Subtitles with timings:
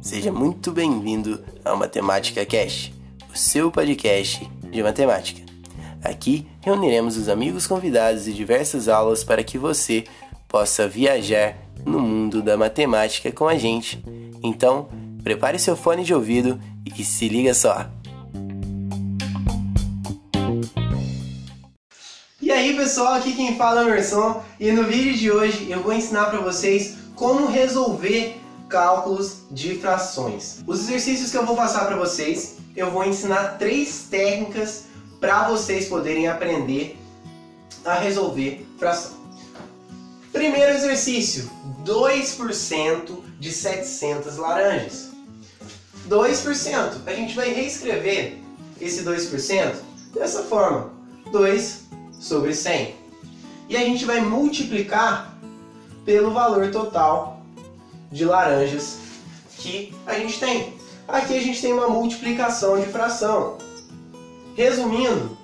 [0.00, 2.92] Seja muito bem-vindo ao Matemática Cash,
[3.32, 5.42] o seu podcast de matemática.
[6.02, 10.04] Aqui reuniremos os amigos convidados e diversas aulas para que você
[10.46, 14.04] possa viajar no mundo da matemática com a gente.
[14.42, 14.88] Então,
[15.22, 16.60] prepare seu fone de ouvido
[16.96, 17.90] e se liga só.
[22.54, 25.92] Aí, pessoal, aqui quem fala é o Emerson e no vídeo de hoje eu vou
[25.92, 30.62] ensinar para vocês como resolver cálculos de frações.
[30.66, 34.84] Os exercícios que eu vou passar para vocês, eu vou ensinar três técnicas
[35.20, 36.96] para vocês poderem aprender
[37.84, 39.12] a resolver fração.
[40.32, 41.50] Primeiro exercício,
[41.84, 45.10] 2% de 700 laranjas.
[46.08, 46.92] 2%.
[47.06, 48.38] A gente vai reescrever
[48.80, 49.74] esse 2%
[50.14, 50.92] dessa forma.
[51.32, 51.83] 2
[52.24, 52.94] sobre 100.
[53.68, 55.36] E a gente vai multiplicar
[56.04, 57.42] pelo valor total
[58.10, 58.98] de laranjas
[59.58, 60.74] que a gente tem.
[61.06, 63.58] Aqui a gente tem uma multiplicação de fração.
[64.56, 65.36] Resumindo,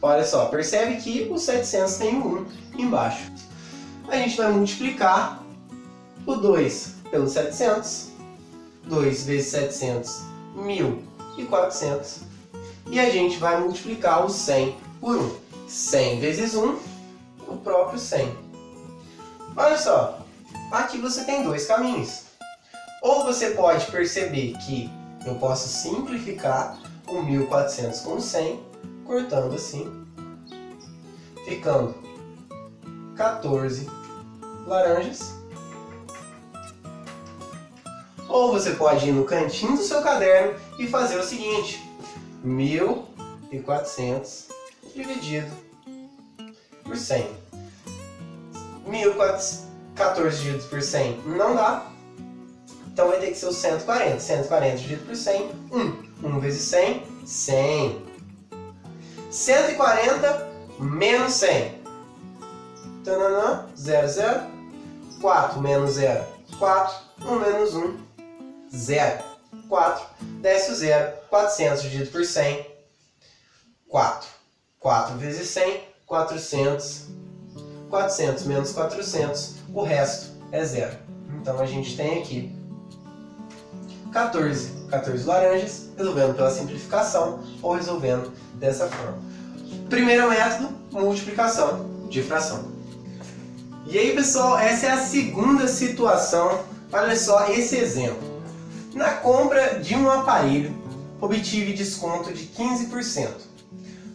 [0.00, 3.30] olha só, percebe que o 700 tem um 1 embaixo.
[4.08, 5.42] A gente vai multiplicar
[6.26, 8.08] o 2 pelo 700.
[8.84, 10.22] 2 vezes 700,
[10.58, 12.18] 1.400.
[12.90, 15.43] E a gente vai multiplicar o 100 por 1.
[15.66, 16.78] 100 vezes 1,
[17.48, 18.36] o próprio 100.
[19.56, 20.20] Olha só,
[20.70, 22.26] aqui você tem dois caminhos.
[23.02, 24.88] Ou você pode perceber que
[25.26, 28.60] eu posso simplificar o 1400 com 100,
[29.04, 30.04] cortando assim,
[31.44, 31.94] ficando
[33.16, 33.88] 14
[34.66, 35.34] laranjas.
[38.28, 41.82] Ou você pode ir no cantinho do seu caderno e fazer o seguinte:
[42.42, 44.53] 1400
[44.94, 45.50] dividido
[46.84, 47.44] por 100.
[49.94, 51.86] 14 dividido por 100 não dá,
[52.86, 54.20] então vai ter que ser o 140.
[54.20, 56.26] 140 dividido por 100, 1.
[56.28, 58.04] 1 vezes 100, 100.
[59.30, 61.82] 140 menos 100.
[63.04, 64.40] Tananã, 0, 0.
[65.20, 66.24] 4 menos 0,
[66.58, 66.96] 4.
[67.26, 67.98] 1 menos 1,
[68.72, 69.24] 0.
[69.68, 70.06] 4.
[70.40, 71.12] Desce o 0.
[71.28, 72.66] 400 dividido por 100,
[73.88, 74.33] 4.
[74.84, 77.04] 4 vezes 100, 400.
[77.88, 80.98] 400 menos 400, o resto é zero.
[81.40, 82.54] Então a gente tem aqui
[84.12, 89.18] 14, 14 laranjas, resolvendo pela simplificação ou resolvendo dessa forma.
[89.88, 92.70] Primeiro método, multiplicação de fração.
[93.86, 96.60] E aí, pessoal, essa é a segunda situação.
[96.92, 98.42] Olha só esse exemplo.
[98.92, 100.76] Na compra de um aparelho,
[101.20, 103.43] obtive desconto de 15%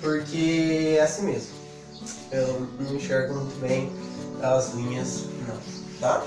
[0.00, 1.54] porque é assim mesmo.
[2.30, 3.90] Eu não enxergo muito bem
[4.42, 6.22] as linhas, não, tá?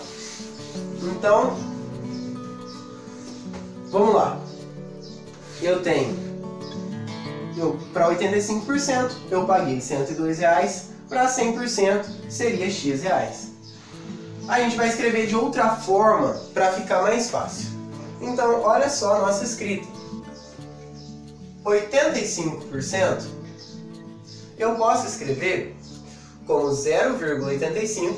[1.03, 1.57] Então,
[3.91, 4.39] vamos lá.
[5.61, 6.15] Eu tenho,
[7.57, 13.51] eu, para 85% eu paguei 102 reais, para 100% seria x reais.
[14.47, 17.76] A gente vai escrever de outra forma para ficar mais fácil.
[18.21, 19.87] Então, olha só a nossa escrita.
[21.63, 23.37] 85%
[24.57, 25.75] eu posso escrever
[26.45, 28.15] como 0,85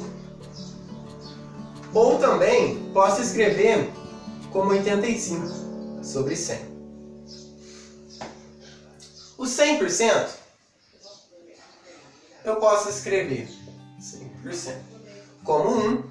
[1.94, 3.90] ou também posso escrever
[4.52, 6.60] como 85 sobre 100.
[9.38, 10.30] O 100%
[12.46, 13.50] eu posso escrever
[14.00, 14.76] 100%
[15.44, 16.04] como 1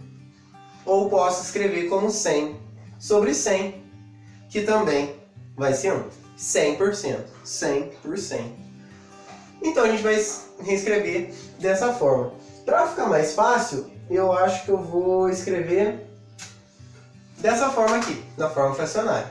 [0.84, 2.67] ou posso escrever como 100
[2.98, 3.82] sobre 100,
[4.48, 5.14] que também
[5.56, 6.04] vai ser 1.
[6.38, 8.56] 100%, 100 por 100.
[9.62, 10.24] Então a gente vai
[10.60, 12.32] reescrever dessa forma.
[12.64, 16.06] Para ficar mais fácil, eu acho que eu vou escrever
[17.38, 19.30] dessa forma aqui, na forma fracionária.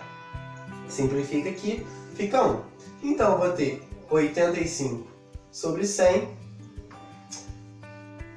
[0.90, 1.86] Simplifica aqui,
[2.16, 2.62] fica 1.
[3.04, 5.08] Então eu vou ter 85
[5.52, 6.28] sobre 100,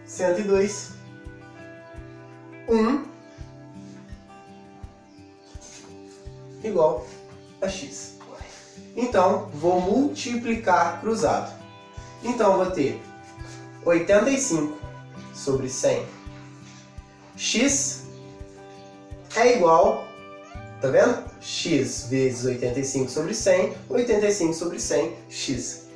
[0.05, 0.93] 102,
[2.69, 3.10] 1
[6.71, 7.07] igual
[7.61, 8.19] a x.
[8.97, 11.53] Então, vou multiplicar cruzado.
[12.23, 13.01] Então, vou ter
[13.85, 14.79] 85
[15.35, 16.07] sobre 100.
[17.37, 18.05] x
[19.37, 20.07] é igual,
[20.81, 21.31] tá vendo?
[21.41, 25.87] x vezes 85 sobre 100, 85 sobre 100, x.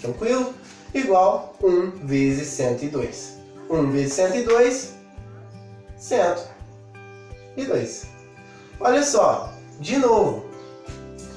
[0.00, 0.52] Tranquilo?
[0.92, 3.36] Igual 1 vezes 102.
[3.70, 4.94] 1 vezes 102,
[5.96, 8.06] 102.
[8.80, 10.44] Olha só, de novo,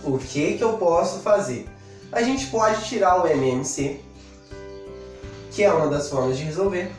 [0.04, 1.66] o que, que eu posso fazer?
[2.12, 4.02] A gente pode tirar o MMC,
[5.50, 6.92] que é uma das formas de resolver,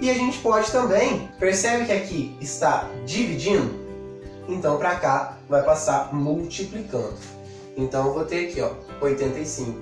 [0.00, 3.82] e a gente pode também, percebe que aqui está dividindo?
[4.48, 7.18] Então para cá vai passar multiplicando.
[7.76, 8.70] Então eu vou ter aqui, ó,
[9.00, 9.80] 85.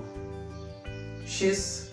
[1.23, 1.91] x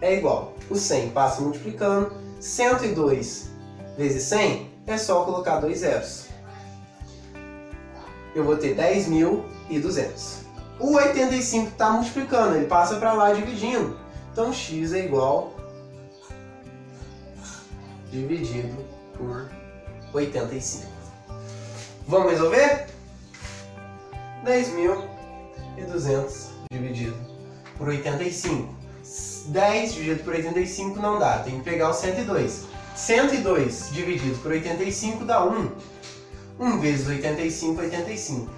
[0.00, 0.54] é igual.
[0.70, 2.12] O 100 passa multiplicando.
[2.38, 3.50] 102
[3.96, 6.27] vezes 100 é só colocar dois zeros
[8.38, 10.38] eu vou ter 10.200.
[10.78, 13.98] O 85 está multiplicando, ele passa para lá dividindo.
[14.32, 15.54] Então x é igual
[18.12, 18.84] dividido
[19.16, 19.48] por
[20.12, 20.86] 85.
[22.06, 22.86] Vamos resolver?
[24.44, 27.16] 10.200 dividido
[27.76, 28.78] por 85.
[29.48, 32.68] 10 dividido por 85 não dá, tem que pegar o 102.
[32.94, 35.97] 102 dividido por 85 dá 1.
[36.58, 38.50] 1 vezes 85, 85.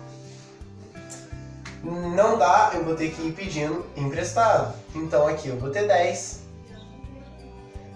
[1.82, 4.74] Não dá, eu vou ter que ir pedindo emprestado.
[4.94, 6.40] Então aqui eu vou ter 10.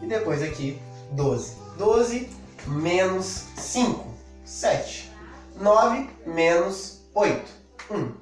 [0.03, 0.81] E depois aqui
[1.13, 1.57] 12.
[1.79, 2.29] 12
[2.67, 4.07] menos 5,
[4.45, 5.13] 7.
[5.57, 7.43] 9 menos 8,
[7.91, 8.13] 1.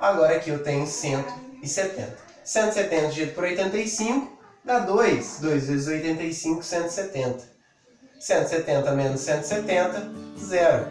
[0.00, 2.18] Agora aqui eu tenho 170.
[2.44, 5.40] 170 dividido por 85 dá 2.
[5.40, 7.55] 2 vezes 85, 170.
[8.18, 10.86] 170 menos 170, zero.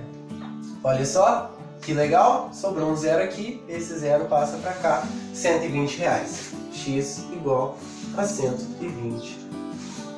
[0.83, 1.51] Olha só,
[1.81, 6.51] que legal, sobrou um zero aqui, esse zero passa para cá, 120 reais.
[6.72, 7.77] X igual
[8.18, 9.38] a 120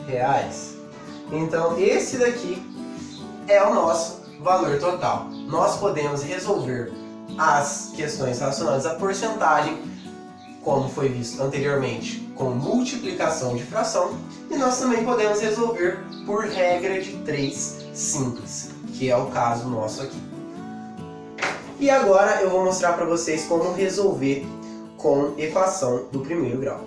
[0.07, 0.75] reais.
[1.31, 2.61] Então esse daqui
[3.47, 5.29] é o nosso valor total.
[5.47, 6.91] Nós podemos resolver
[7.37, 9.81] as questões relacionadas à porcentagem,
[10.63, 14.15] como foi visto anteriormente, com multiplicação de fração,
[14.49, 20.03] e nós também podemos resolver por regra de 3 simples, que é o caso nosso
[20.03, 20.21] aqui.
[21.79, 24.45] E agora eu vou mostrar para vocês como resolver
[24.97, 26.81] com equação do primeiro grau.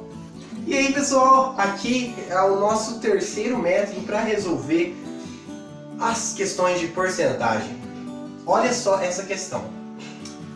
[0.66, 4.94] E aí pessoal, aqui é o nosso terceiro método para resolver
[5.98, 7.78] as questões de porcentagem.
[8.46, 9.62] Olha só essa questão.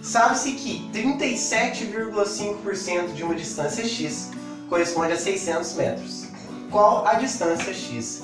[0.02, 4.30] Sabe-se que 37,5% de uma distância x
[4.68, 6.24] corresponde a 600 metros.
[6.70, 8.22] Qual a distância x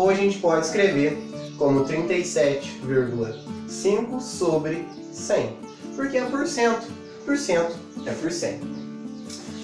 [0.00, 1.18] ou a gente pode escrever
[1.58, 3.34] como 37,5
[3.68, 5.58] 5 sobre 100.
[5.94, 6.86] Porque é por cento.
[7.26, 7.76] Por cento
[8.06, 8.62] é por 100.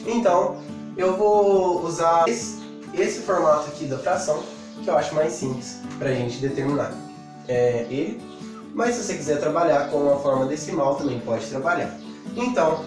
[0.06, 0.58] Então,
[0.94, 2.58] eu vou usar esse,
[2.92, 4.42] esse formato aqui da fração,
[4.84, 6.92] que eu acho mais simples para a gente determinar
[7.48, 8.20] é, ele.
[8.74, 11.98] Mas se você quiser trabalhar com uma forma decimal, também pode trabalhar.
[12.36, 12.84] Então,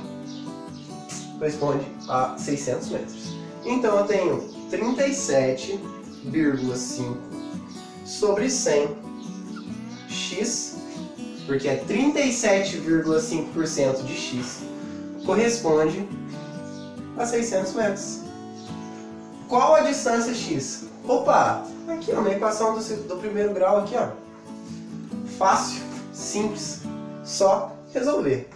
[1.40, 3.34] corresponde a 600 metros.
[3.66, 4.38] Então, eu tenho
[4.72, 7.39] 37,5
[8.10, 8.98] sobre 100
[10.10, 10.76] x
[11.46, 14.62] porque é 37,5% de x
[15.26, 16.08] corresponde
[17.18, 18.20] a 600 metros.
[19.48, 20.86] Qual a distância x?
[21.08, 24.10] Opa, aqui ó, na equação do, do primeiro grau aqui ó.
[25.38, 25.82] fácil,
[26.14, 26.82] simples,
[27.24, 28.50] só resolver.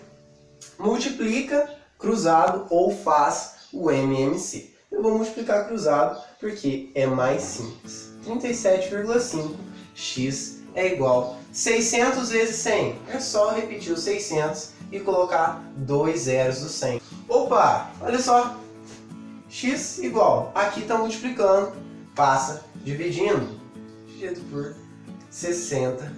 [0.79, 1.69] Multiplica
[1.99, 4.73] cruzado ou faz o MMC.
[4.91, 8.12] Eu vou multiplicar cruzado porque é mais simples.
[8.27, 9.55] 37,5
[9.95, 12.99] x é igual 600 vezes 100.
[13.09, 17.01] É só repetir o 600 e colocar dois zeros do 100.
[17.27, 18.57] Opa, olha só.
[19.49, 21.73] x igual, aqui está multiplicando,
[22.15, 23.59] passa dividindo,
[24.07, 24.75] dividido por
[25.29, 26.11] 60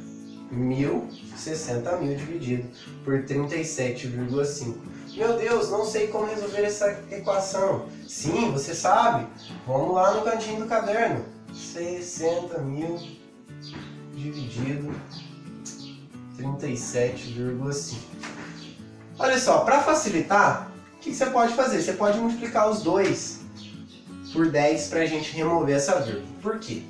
[0.52, 2.70] mil, 60 mil dividido
[3.04, 4.76] por 37,5.
[5.16, 7.88] Meu Deus, não sei como resolver essa equação.
[8.08, 9.28] Sim, você sabe.
[9.66, 11.35] Vamos lá no cantinho do caderno.
[11.56, 13.00] 60 mil
[14.14, 14.94] dividido
[16.38, 17.96] 37,5.
[19.18, 21.82] Olha só, para facilitar, o que você pode fazer?
[21.82, 23.40] Você pode multiplicar os dois
[24.34, 26.26] por 10 para a gente remover essa vírgula.
[26.42, 26.84] Por quê?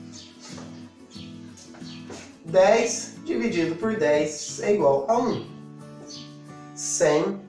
[2.46, 5.48] 10 dividido por 10 é igual a 1.
[6.76, 7.40] 100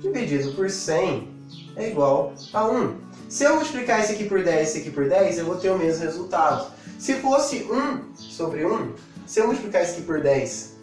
[0.00, 1.28] dividido por 100
[1.76, 2.96] é igual a 1.
[3.28, 5.70] Se eu multiplicar esse aqui por 10 e esse aqui por 10, eu vou ter
[5.70, 6.72] o mesmo resultado.
[6.98, 8.92] Se fosse 1 sobre 1,
[9.26, 10.74] se eu multiplicar esse aqui por 10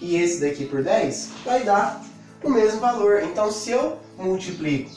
[0.00, 2.04] e esse daqui por 10, vai dar
[2.42, 3.22] o mesmo valor.
[3.22, 4.90] Então, se eu multiplico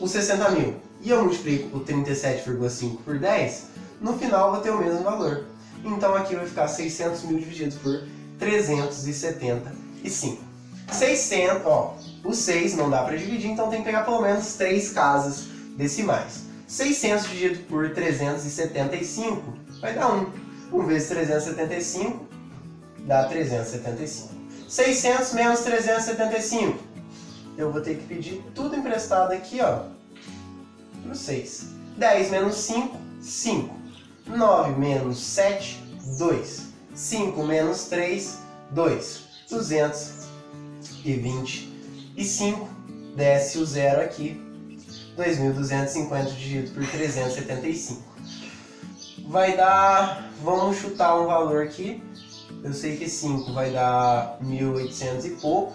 [0.00, 3.66] os 60 mil e eu multiplico o 37,5 por 10,
[4.00, 5.44] no final vai ter o mesmo valor.
[5.84, 8.02] Então, aqui vai ficar 600 mil dividido por
[8.38, 10.42] 375.
[10.92, 14.90] 600, ó, o 6 não dá para dividir, então tem que pegar pelo menos 3
[14.90, 15.46] casas
[15.76, 16.42] decimais.
[16.66, 20.26] 600 dividido por 375 vai dar 1.
[20.72, 22.28] 1 vezes 375
[23.06, 24.34] dá 375.
[24.68, 26.78] 600 menos 375.
[27.56, 29.84] Eu vou ter que pedir tudo emprestado aqui, ó,
[31.02, 31.68] para 6.
[31.96, 33.74] 10 menos 5, 5.
[34.26, 35.82] 9 menos 7,
[36.18, 36.68] 2.
[36.94, 38.38] 5 menos 3,
[38.72, 39.22] 2.
[42.18, 42.68] 225.
[43.14, 44.40] Desce o zero aqui.
[45.16, 48.08] 2.250 dividido por 375
[49.28, 52.02] vai dar, vamos chutar um valor aqui,
[52.64, 55.74] eu sei que 5 vai dar 1.800 e pouco,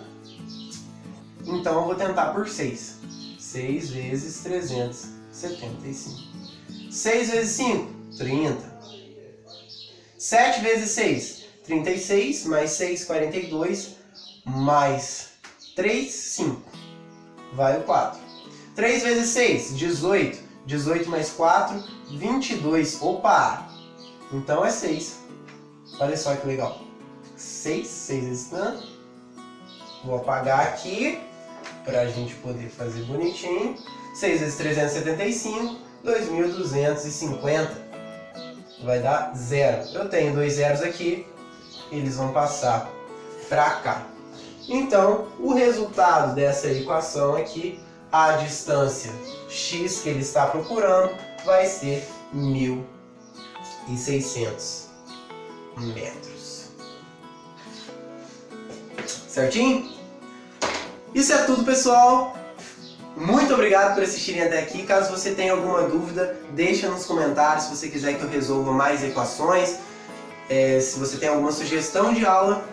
[1.46, 3.02] então eu vou tentar por 6.
[3.40, 6.92] 6 vezes 375.
[6.92, 8.74] 6 vezes 5, 30.
[10.18, 13.98] 7 vezes 6, 36, mais 6, 42,
[14.46, 15.33] mais
[15.76, 16.62] 3, 5.
[17.54, 18.20] Vai o 4.
[18.76, 20.40] 3 vezes 6, 18.
[20.66, 21.84] 18 mais 4,
[22.18, 23.02] 22.
[23.02, 23.68] Opa!
[24.32, 25.20] Então é 6.
[26.00, 26.80] Olha só que legal.
[27.36, 28.88] 6, 6 vezes tanto.
[30.04, 31.20] Vou apagar aqui
[31.84, 33.76] para a gente poder fazer bonitinho.
[34.16, 37.72] 6 vezes 375, 2.250.
[38.84, 39.88] Vai dar zero.
[39.94, 41.26] Eu tenho dois zeros aqui,
[41.92, 42.90] eles vão passar
[43.48, 44.06] para cá.
[44.68, 47.80] Então, o resultado dessa equação aqui
[48.14, 49.12] a distância
[49.50, 54.84] x que ele está procurando vai ser 1.600
[55.78, 56.68] metros.
[59.28, 59.92] Certinho?
[61.16, 62.38] Isso é tudo, pessoal.
[63.18, 64.84] Muito obrigado por assistirem até aqui.
[64.84, 69.04] Caso você tenha alguma dúvida, deixa nos comentários se você quiser que eu resolva mais
[69.04, 69.80] equações.
[70.50, 72.64] É, se você tem alguma sugestão de aula,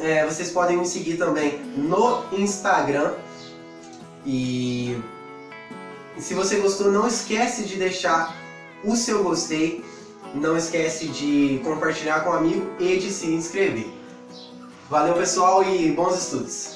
[0.00, 3.14] é, vocês podem me seguir também no Instagram,
[4.24, 4.96] e
[6.18, 8.34] se você gostou, não esquece de deixar
[8.84, 9.84] o seu gostei,
[10.34, 13.88] não esquece de compartilhar com um amigo e de se inscrever.
[14.90, 16.75] Valeu pessoal e bons estudos!